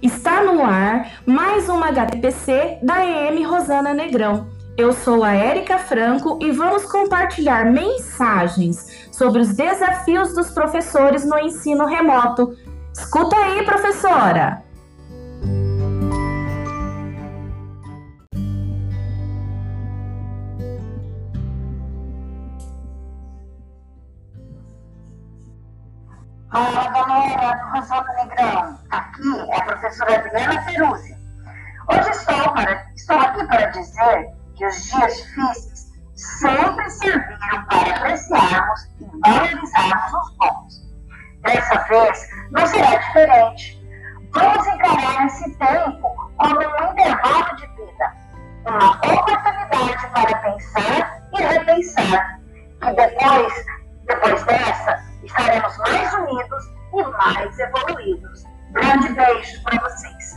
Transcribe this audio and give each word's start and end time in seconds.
Está 0.00 0.44
no 0.44 0.62
ar 0.62 1.10
mais 1.26 1.68
uma 1.68 1.88
HTPC 1.88 2.78
da 2.84 3.04
EM 3.04 3.42
Rosana 3.44 3.92
Negrão. 3.92 4.46
Eu 4.76 4.92
sou 4.92 5.24
a 5.24 5.32
Érica 5.32 5.76
Franco 5.76 6.38
e 6.40 6.52
vamos 6.52 6.84
compartilhar 6.84 7.64
mensagens 7.64 9.08
sobre 9.10 9.40
os 9.40 9.56
desafios 9.56 10.32
dos 10.34 10.50
professores 10.50 11.24
no 11.24 11.36
ensino 11.40 11.84
remoto. 11.84 12.56
Escuta 12.96 13.34
aí, 13.36 13.64
professora! 13.64 14.67
Olá, 26.50 26.88
galera, 26.88 27.58
professora 27.58 28.24
Negrão. 28.24 28.78
Aqui 28.90 29.38
é 29.50 29.54
a 29.54 29.64
professora 29.64 30.14
Adriana 30.14 30.64
Peruzzi. 30.64 31.14
Hoje 31.90 32.10
estou, 32.10 32.52
para, 32.54 32.86
estou 32.96 33.18
aqui 33.18 33.46
para 33.46 33.66
dizer 33.66 34.30
que 34.56 34.64
os 34.64 34.82
dias 34.82 35.16
difíceis 35.18 35.92
sempre 36.14 36.90
serviram 36.90 37.64
para 37.68 37.96
apreciarmos 37.96 38.80
e 38.98 39.20
valorizarmos 39.22 40.14
os 40.14 40.36
bons. 40.38 40.86
Dessa 41.42 41.84
vez 41.84 42.28
não 42.50 42.66
será 42.66 42.96
diferente. 42.96 43.86
Vamos 44.32 44.66
encarar 44.68 45.26
esse 45.26 45.54
tempo 45.54 46.30
como 46.38 46.60
um 46.60 46.92
intervalo 46.92 47.56
de 47.56 47.66
vida, 47.66 48.16
uma 48.66 48.92
oportunidade 48.92 50.10
para 50.14 50.38
pensar 50.38 51.22
e 51.38 51.42
repensar, 51.42 52.40
que 52.80 52.92
depois, 52.94 53.66
depois 54.06 54.44
dessa, 54.44 55.07
estaremos 55.24 55.76
mais 55.78 56.14
unidos 56.14 56.64
e 56.92 57.02
mais 57.02 57.58
evoluídos. 57.58 58.44
Grande 58.72 59.08
beijo 59.14 59.62
para 59.62 59.80
vocês. 59.80 60.34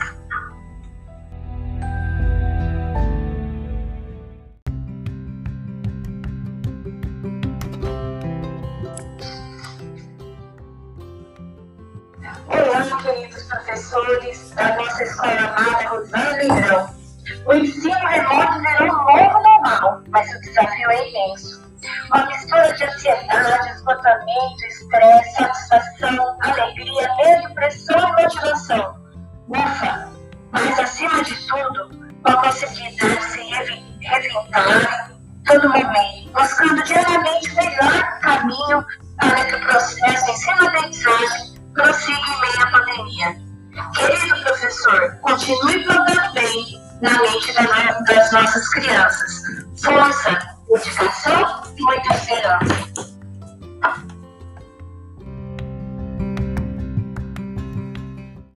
Olá, 12.47 13.01
queridos 13.03 13.43
professores 13.43 14.51
da 14.51 14.75
nossa 14.75 15.03
escola 15.03 15.31
amada 15.31 15.87
Rosana 15.89 16.33
Negrão. 16.33 17.01
O 17.45 17.53
ensino 17.53 17.95
remoto 17.95 18.59
virou 18.59 18.87
um 18.87 19.05
novo 19.05 19.43
normal, 19.43 20.01
mas 20.09 20.29
o 20.35 20.39
desafio 20.41 20.91
é 20.91 21.09
imenso 21.09 21.61
uma 22.11 22.25
mistura 22.25 22.73
de 22.73 22.83
ansiedade, 22.83 23.70
esgotamento, 23.81 24.65
estresse, 24.67 25.35
satisfação, 25.35 26.37
alegria, 26.41 27.15
medo, 27.15 27.53
pressão 27.55 27.97
e 27.97 28.23
motivação. 28.23 28.95
Ufa! 29.49 30.11
Mas 30.51 30.79
acima 30.79 31.23
de 31.23 31.35
tudo, 31.47 31.89
uma 32.25 32.41
possibilidade 32.41 33.23
se 33.31 33.41
reventar 34.01 35.11
todo 35.45 35.69
momento, 35.69 36.31
buscando 36.33 36.83
diariamente 36.83 37.51
o 37.51 37.55
melhor 37.55 38.19
caminho 38.19 38.85
para 39.19 39.45
que 39.45 39.55
o 39.55 39.61
processo 39.61 40.25
de 40.25 40.31
ensino-aprendizagem 40.31 41.61
prossiga 41.73 42.19
em 42.19 42.41
meio 42.41 42.61
à 42.61 42.71
pandemia. 42.71 43.51
Querido 43.95 44.43
professor, 44.43 45.17
continue 45.21 45.83
plantando 45.85 46.33
bem 46.33 46.81
na 47.01 47.09
mente 47.21 47.53
das 48.05 48.31
nossas 48.31 48.69
crianças. 48.69 49.41
Força, 49.81 50.37
dedicação 50.69 51.60